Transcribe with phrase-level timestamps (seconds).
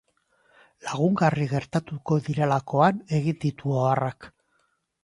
[0.85, 4.33] Lagungarri gertatuko direlakoan egin ditu oharrak.